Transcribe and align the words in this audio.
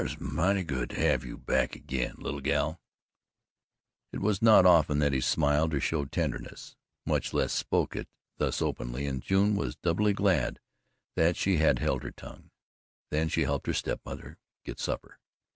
"Hit's 0.01 0.19
mighty 0.19 0.63
good 0.63 0.89
to 0.89 0.95
have 0.95 1.23
you 1.23 1.37
back 1.37 1.75
agin, 1.75 2.15
little 2.17 2.39
gal." 2.41 2.81
It 4.11 4.17
was 4.19 4.41
not 4.41 4.65
often 4.65 4.97
that 4.97 5.13
he 5.13 5.21
smiled 5.21 5.75
or 5.75 5.79
showed 5.79 6.11
tenderness, 6.11 6.75
much 7.05 7.35
less 7.35 7.53
spoke 7.53 7.95
it 7.95 8.07
thus 8.39 8.63
openly, 8.63 9.05
and 9.05 9.21
June 9.21 9.55
was 9.55 9.75
doubly 9.75 10.13
glad 10.13 10.59
that 11.15 11.37
she 11.37 11.57
had 11.57 11.77
held 11.77 12.01
her 12.01 12.09
tongue. 12.11 12.49
Then 13.11 13.29
she 13.29 13.41
helped 13.43 13.67
her 13.67 13.73
step 13.73 14.01
mother 14.03 14.39
get 14.65 14.79
supper. 14.79 15.19